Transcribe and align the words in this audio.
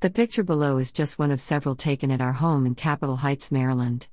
The 0.00 0.10
picture 0.10 0.44
below 0.44 0.78
is 0.78 0.92
just 0.92 1.18
one 1.18 1.32
of 1.32 1.40
several 1.40 1.74
taken 1.74 2.12
at 2.12 2.20
our 2.20 2.34
home 2.34 2.66
in 2.66 2.76
Capitol 2.76 3.16
Heights, 3.16 3.50
Maryland. 3.50 4.06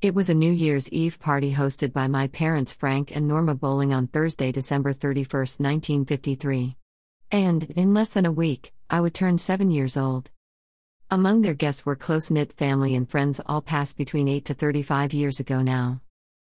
It 0.00 0.14
was 0.14 0.30
a 0.30 0.34
New 0.34 0.50
Year's 0.50 0.90
Eve 0.90 1.20
party 1.20 1.52
hosted 1.52 1.92
by 1.92 2.08
my 2.08 2.28
parents 2.28 2.72
Frank 2.72 3.14
and 3.14 3.28
Norma 3.28 3.54
Bowling 3.54 3.92
on 3.92 4.06
Thursday, 4.06 4.50
December 4.50 4.94
31, 4.94 5.40
1953. 5.40 6.78
And, 7.30 7.64
in 7.64 7.92
less 7.92 8.08
than 8.08 8.24
a 8.24 8.32
week, 8.32 8.72
I 8.88 9.02
would 9.02 9.12
turn 9.12 9.36
seven 9.36 9.70
years 9.70 9.98
old. 9.98 10.30
Among 11.10 11.42
their 11.42 11.52
guests 11.52 11.84
were 11.84 11.96
close 11.96 12.30
knit 12.30 12.54
family 12.54 12.94
and 12.94 13.06
friends, 13.06 13.38
all 13.44 13.60
passed 13.60 13.98
between 13.98 14.28
8 14.28 14.46
to 14.46 14.54
35 14.54 15.12
years 15.12 15.38
ago 15.38 15.60
now. 15.60 16.00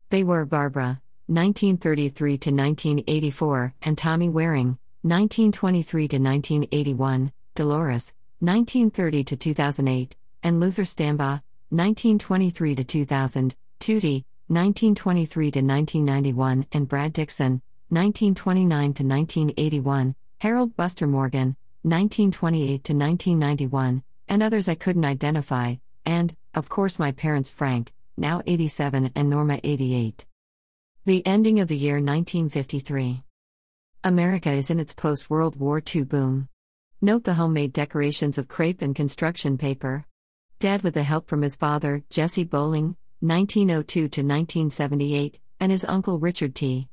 They 0.09 0.25
were 0.25 0.46
Barbara, 0.46 1.02
1933 1.27 2.39
to 2.39 2.50
1984, 2.50 3.75
and 3.82 3.98
Tommy 3.98 4.30
Waring, 4.30 4.79
1923 5.02 6.09
to 6.09 6.16
1981, 6.16 7.32
Dolores, 7.55 8.14
1930 8.41 9.25
to 9.25 9.36
2008, 9.36 10.14
and 10.45 10.61
Luther 10.61 10.83
Stambaugh, 10.83 11.42
1923 11.70 12.77
to 12.77 12.84
2000, 12.84 13.56
Tootie, 13.80 14.24
1923 14.46 15.51
to 15.51 15.59
1991, 15.60 16.66
and 16.70 16.88
Brad 16.88 17.12
Dixon, 17.12 17.60
1929 17.88 18.69
to 18.95 19.02
1981, 19.02 20.15
Harold 20.41 20.77
Buster 20.77 21.09
Morgan, 21.09 21.56
1928 21.82 22.84
to 22.84 22.93
1991, 22.93 24.05
and 24.29 24.43
others 24.43 24.68
I 24.68 24.77
couldn't 24.77 25.05
identify, 25.05 25.74
and, 26.07 26.37
of 26.55 26.68
course, 26.68 26.96
my 26.96 27.10
parents 27.10 27.51
Frank, 27.51 27.93
now 28.16 28.41
87, 28.46 29.10
and 29.16 29.29
Norma 29.29 29.59
88. 29.65 30.24
The 31.07 31.27
ending 31.27 31.59
of 31.59 31.66
the 31.66 31.77
year 31.77 31.95
1953. 31.95 33.24
America 34.05 34.52
is 34.52 34.70
in 34.70 34.79
its 34.79 34.95
post 34.95 35.29
World 35.29 35.57
War 35.57 35.82
II 35.84 36.05
boom. 36.05 36.48
Note 37.01 37.23
the 37.23 37.34
homemade 37.34 37.73
decorations 37.73 38.38
of 38.38 38.48
crepe 38.48 38.83
and 38.83 38.93
construction 38.93 39.57
paper. 39.57 40.05
Dad, 40.59 40.83
with 40.83 40.95
the 40.95 41.05
help 41.05 41.29
from 41.29 41.43
his 41.43 41.55
father, 41.55 42.02
Jesse 42.11 42.43
Bowling, 42.43 42.96
1902 43.21 44.01
to 44.01 44.23
1978, 44.23 45.38
and 45.60 45.71
his 45.71 45.85
uncle 45.85 46.18
Richard 46.18 46.57
T. 46.57 46.88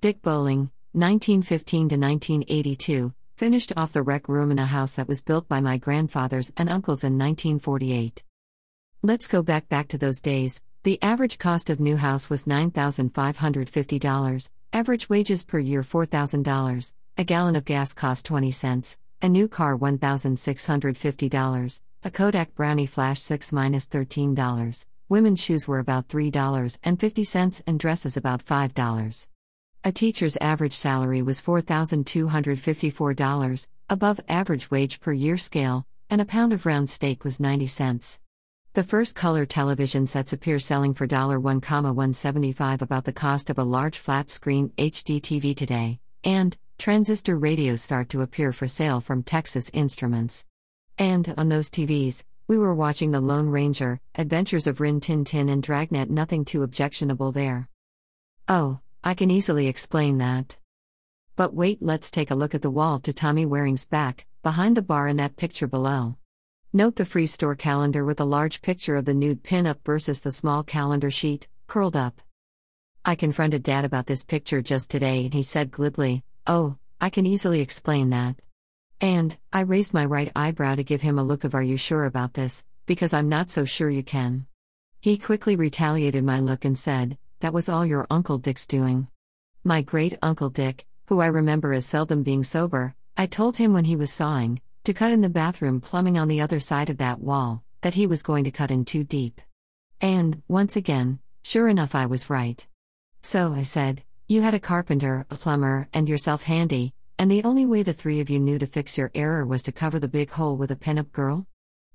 Dick 0.00 0.20
Bowling, 0.22 0.72
1915 0.90 1.88
to 1.90 1.96
1982, 1.96 3.14
finished 3.36 3.72
off 3.76 3.92
the 3.92 4.02
rec 4.02 4.28
room 4.28 4.50
in 4.50 4.58
a 4.58 4.66
house 4.66 4.94
that 4.94 5.06
was 5.06 5.22
built 5.22 5.46
by 5.46 5.60
my 5.60 5.76
grandfathers 5.76 6.52
and 6.56 6.68
uncles 6.68 7.04
in 7.04 7.16
1948. 7.16 8.24
Let's 9.02 9.28
go 9.28 9.44
back 9.44 9.68
back 9.68 9.86
to 9.88 9.98
those 9.98 10.20
days. 10.20 10.60
The 10.82 11.00
average 11.00 11.38
cost 11.38 11.70
of 11.70 11.78
new 11.78 11.96
house 11.96 12.28
was 12.28 12.46
$9,550, 12.46 14.50
average 14.72 15.08
wages 15.08 15.44
per 15.44 15.60
year 15.60 15.82
$4,000, 15.82 16.92
a 17.16 17.24
gallon 17.24 17.54
of 17.54 17.64
gas 17.64 17.94
cost 17.94 18.26
20 18.26 18.50
cents, 18.50 18.96
a 19.24 19.28
new 19.28 19.48
car 19.48 19.76
$1,650, 19.78 21.80
a 22.04 22.10
Kodak 22.10 22.54
Brownie 22.54 22.84
Flash 22.84 23.22
6 23.22 23.52
$13. 23.52 24.84
women's 25.08 25.42
shoes 25.42 25.66
were 25.66 25.78
about 25.78 26.08
$3.50 26.08 27.62
and 27.66 27.80
dresses 27.80 28.18
about 28.18 28.44
$5. 28.44 29.26
A 29.82 29.92
teacher's 29.92 30.36
average 30.42 30.74
salary 30.74 31.22
was 31.22 31.40
$4,254, 31.40 33.68
above 33.88 34.20
average 34.28 34.70
wage 34.70 35.00
per 35.00 35.14
year 35.14 35.38
scale, 35.38 35.86
and 36.10 36.20
a 36.20 36.26
pound 36.26 36.52
of 36.52 36.66
round 36.66 36.90
steak 36.90 37.24
was 37.24 37.40
90 37.40 37.66
cents. 37.66 38.20
The 38.74 38.84
first 38.84 39.14
color 39.14 39.46
television 39.46 40.06
sets 40.06 40.34
appear 40.34 40.58
selling 40.58 40.92
for 40.92 41.06
$1,175 41.06 42.82
about 42.82 43.06
the 43.06 43.12
cost 43.14 43.48
of 43.48 43.56
a 43.56 43.64
large 43.64 43.96
flat 43.96 44.28
screen 44.28 44.68
HD 44.76 45.18
TV 45.18 45.56
today, 45.56 45.98
and 46.22 46.58
transistor 46.78 47.36
radios 47.38 47.82
start 47.82 48.08
to 48.10 48.22
appear 48.22 48.52
for 48.52 48.66
sale 48.66 49.00
from 49.00 49.22
Texas 49.22 49.70
Instruments. 49.72 50.44
And, 50.98 51.34
on 51.36 51.48
those 51.48 51.70
TVs, 51.70 52.24
we 52.46 52.58
were 52.58 52.74
watching 52.74 53.10
The 53.10 53.20
Lone 53.20 53.48
Ranger, 53.48 54.00
Adventures 54.14 54.66
of 54.66 54.80
Rin 54.80 55.00
Tin 55.00 55.24
Tin, 55.24 55.48
and 55.48 55.62
Dragnet, 55.62 56.10
nothing 56.10 56.44
too 56.44 56.62
objectionable 56.62 57.32
there. 57.32 57.68
Oh, 58.48 58.80
I 59.02 59.14
can 59.14 59.30
easily 59.30 59.66
explain 59.66 60.18
that. 60.18 60.58
But 61.36 61.54
wait, 61.54 61.78
let's 61.80 62.10
take 62.10 62.30
a 62.30 62.34
look 62.34 62.54
at 62.54 62.62
the 62.62 62.70
wall 62.70 63.00
to 63.00 63.12
Tommy 63.12 63.46
Waring's 63.46 63.86
back, 63.86 64.26
behind 64.42 64.76
the 64.76 64.82
bar 64.82 65.08
in 65.08 65.16
that 65.16 65.36
picture 65.36 65.66
below. 65.66 66.16
Note 66.72 66.96
the 66.96 67.04
free 67.04 67.26
store 67.26 67.54
calendar 67.54 68.04
with 68.04 68.20
a 68.20 68.24
large 68.24 68.60
picture 68.60 68.96
of 68.96 69.04
the 69.04 69.14
nude 69.14 69.42
pin-up 69.42 69.78
versus 69.84 70.20
the 70.20 70.32
small 70.32 70.62
calendar 70.62 71.10
sheet, 71.10 71.48
curled 71.66 71.96
up. 71.96 72.20
I 73.04 73.14
confronted 73.14 73.62
Dad 73.62 73.84
about 73.84 74.06
this 74.06 74.24
picture 74.24 74.60
just 74.60 74.90
today 74.90 75.24
and 75.24 75.34
he 75.34 75.42
said 75.42 75.70
glibly, 75.70 76.24
Oh, 76.46 76.76
I 77.00 77.08
can 77.08 77.24
easily 77.24 77.60
explain 77.60 78.10
that. 78.10 78.36
And, 79.00 79.36
I 79.50 79.60
raised 79.60 79.94
my 79.94 80.04
right 80.04 80.30
eyebrow 80.36 80.74
to 80.74 80.84
give 80.84 81.00
him 81.00 81.18
a 81.18 81.24
look 81.24 81.44
of 81.44 81.54
Are 81.54 81.62
you 81.62 81.78
sure 81.78 82.04
about 82.04 82.34
this? 82.34 82.64
Because 82.84 83.14
I'm 83.14 83.30
not 83.30 83.50
so 83.50 83.64
sure 83.64 83.88
you 83.88 84.02
can. 84.02 84.46
He 85.00 85.16
quickly 85.16 85.56
retaliated 85.56 86.22
my 86.22 86.40
look 86.40 86.66
and 86.66 86.78
said, 86.78 87.16
that 87.40 87.54
was 87.54 87.68
all 87.68 87.86
your 87.86 88.06
Uncle 88.10 88.36
Dick's 88.36 88.66
doing. 88.66 89.08
My 89.64 89.80
great 89.80 90.18
Uncle 90.20 90.50
Dick, 90.50 90.84
who 91.06 91.20
I 91.20 91.26
remember 91.26 91.72
as 91.72 91.86
seldom 91.86 92.22
being 92.22 92.42
sober, 92.42 92.94
I 93.16 93.24
told 93.24 93.56
him 93.56 93.72
when 93.72 93.84
he 93.86 93.96
was 93.96 94.12
sawing, 94.12 94.60
to 94.84 94.92
cut 94.92 95.12
in 95.12 95.22
the 95.22 95.30
bathroom 95.30 95.80
plumbing 95.80 96.18
on 96.18 96.28
the 96.28 96.42
other 96.42 96.60
side 96.60 96.90
of 96.90 96.98
that 96.98 97.20
wall, 97.20 97.62
that 97.80 97.94
he 97.94 98.06
was 98.06 98.22
going 98.22 98.44
to 98.44 98.50
cut 98.50 98.70
in 98.70 98.84
too 98.84 99.02
deep. 99.02 99.40
And, 100.00 100.42
once 100.46 100.76
again, 100.76 101.20
sure 101.42 101.68
enough, 101.68 101.94
I 101.94 102.04
was 102.04 102.28
right. 102.28 102.66
So 103.22 103.54
I 103.54 103.62
said, 103.62 104.02
You 104.26 104.40
had 104.40 104.54
a 104.54 104.60
carpenter, 104.60 105.26
a 105.30 105.36
plumber, 105.36 105.86
and 105.92 106.08
yourself 106.08 106.44
handy, 106.44 106.94
and 107.18 107.30
the 107.30 107.44
only 107.44 107.66
way 107.66 107.82
the 107.82 107.92
three 107.92 108.20
of 108.20 108.30
you 108.30 108.38
knew 108.38 108.58
to 108.58 108.64
fix 108.64 108.96
your 108.96 109.10
error 109.14 109.44
was 109.44 109.62
to 109.64 109.72
cover 109.72 109.98
the 109.98 110.08
big 110.08 110.30
hole 110.30 110.56
with 110.56 110.70
a 110.70 110.76
pinup 110.76 111.12
girl? 111.12 111.46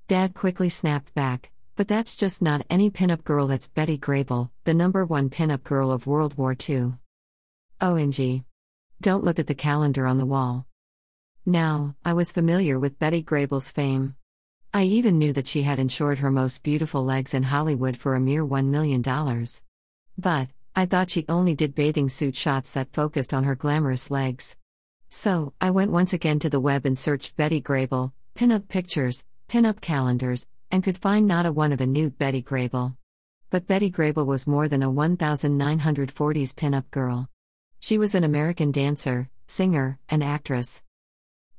Dad 0.06 0.32
quickly 0.32 0.68
snapped 0.68 1.12
back, 1.12 1.50
but 1.74 1.88
that's 1.88 2.14
just 2.14 2.40
not 2.40 2.64
any 2.70 2.88
pinup 2.88 3.24
girl, 3.24 3.48
that's 3.48 3.66
Betty 3.66 3.98
Grable, 3.98 4.50
the 4.62 4.72
number 4.72 5.04
one 5.04 5.28
pinup 5.28 5.64
girl 5.64 5.90
of 5.90 6.06
World 6.06 6.38
War 6.38 6.52
II. 6.52 6.92
OMG. 7.80 8.44
Don't 9.00 9.24
look 9.24 9.40
at 9.40 9.48
the 9.48 9.54
calendar 9.56 10.06
on 10.06 10.18
the 10.18 10.24
wall. 10.24 10.66
Now, 11.44 11.96
I 12.04 12.12
was 12.12 12.30
familiar 12.30 12.78
with 12.78 13.00
Betty 13.00 13.24
Grable's 13.24 13.72
fame. 13.72 14.14
I 14.72 14.84
even 14.84 15.18
knew 15.18 15.32
that 15.32 15.48
she 15.48 15.62
had 15.62 15.80
insured 15.80 16.20
her 16.20 16.30
most 16.30 16.62
beautiful 16.62 17.04
legs 17.04 17.34
in 17.34 17.42
Hollywood 17.42 17.96
for 17.96 18.14
a 18.14 18.20
mere 18.20 18.46
$1 18.46 18.66
million. 18.66 19.02
But, 20.16 20.48
I 20.76 20.86
thought 20.86 21.10
she 21.10 21.24
only 21.28 21.54
did 21.54 21.74
bathing 21.74 22.08
suit 22.08 22.36
shots 22.36 22.70
that 22.72 22.92
focused 22.92 23.34
on 23.34 23.44
her 23.44 23.56
glamorous 23.56 24.10
legs. 24.10 24.56
So, 25.08 25.52
I 25.60 25.70
went 25.70 25.90
once 25.90 26.12
again 26.12 26.38
to 26.40 26.50
the 26.50 26.60
web 26.60 26.86
and 26.86 26.98
searched 26.98 27.36
Betty 27.36 27.60
Grable, 27.60 28.12
pinup 28.36 28.68
pictures, 28.68 29.24
pinup 29.48 29.80
calendars, 29.80 30.46
and 30.70 30.84
could 30.84 30.96
find 30.96 31.26
not 31.26 31.46
a 31.46 31.52
one 31.52 31.72
of 31.72 31.80
a 31.80 31.86
nude 31.86 32.16
Betty 32.16 32.42
Grable. 32.42 32.96
But 33.50 33.66
Betty 33.66 33.90
Grable 33.90 34.24
was 34.24 34.46
more 34.46 34.68
than 34.68 34.84
a 34.84 34.88
1940s 34.88 36.54
pinup 36.54 36.88
girl. 36.92 37.28
She 37.80 37.98
was 37.98 38.14
an 38.14 38.22
American 38.22 38.70
dancer, 38.70 39.28
singer, 39.48 39.98
and 40.08 40.22
actress. 40.22 40.84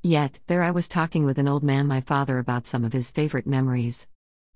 Yet, 0.02 0.40
there 0.46 0.62
I 0.62 0.70
was 0.70 0.88
talking 0.88 1.26
with 1.26 1.38
an 1.38 1.46
old 1.46 1.62
man, 1.62 1.86
my 1.86 2.00
father, 2.00 2.38
about 2.38 2.66
some 2.66 2.84
of 2.84 2.94
his 2.94 3.10
favorite 3.10 3.46
memories. 3.46 4.08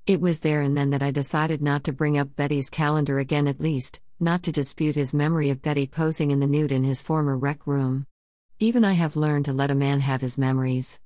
It 0.06 0.20
was 0.20 0.40
there 0.40 0.62
and 0.62 0.76
then 0.76 0.90
that 0.90 1.02
I 1.02 1.10
decided 1.10 1.60
not 1.60 1.84
to 1.84 1.92
bring 1.92 2.16
up 2.16 2.34
Betty's 2.34 2.70
calendar 2.70 3.18
again, 3.18 3.46
at 3.46 3.60
least, 3.60 4.00
not 4.18 4.42
to 4.42 4.52
dispute 4.52 4.94
his 4.94 5.12
memory 5.12 5.50
of 5.50 5.60
Betty 5.60 5.86
posing 5.86 6.30
in 6.30 6.40
the 6.40 6.46
nude 6.46 6.72
in 6.72 6.84
his 6.84 7.02
former 7.02 7.36
rec 7.36 7.66
room. 7.66 8.06
Even 8.58 8.84
I 8.84 8.92
have 8.92 9.14
learned 9.14 9.44
to 9.44 9.52
let 9.52 9.70
a 9.70 9.74
man 9.74 10.00
have 10.00 10.22
his 10.22 10.38
memories. 10.38 11.00